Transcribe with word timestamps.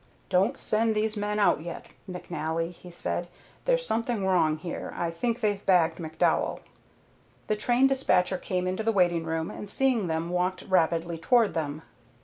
"Don't 0.29 0.57
send 0.57 0.95
those 0.95 1.15
men 1.15 1.37
out 1.37 1.61
yet, 1.61 1.89
McNally," 2.09 2.71
he 2.71 2.89
said. 2.89 3.27
"There's 3.65 3.85
something 3.85 4.25
wrong 4.25 4.57
here. 4.57 4.91
I 4.95 5.11
think 5.11 5.41
they've 5.41 5.63
bagged 5.63 5.99
McDowell." 5.99 6.57
The 7.45 7.55
train 7.55 7.85
despatcher 7.85 8.39
came 8.39 8.65
into 8.65 8.81
the 8.81 8.91
waiting 8.91 9.25
room, 9.25 9.51
and 9.51 9.69
seeing 9.69 10.07
them 10.07 10.31
walked 10.31 10.63
rapidly 10.63 11.19
toward 11.19 11.53
them. 11.53 11.83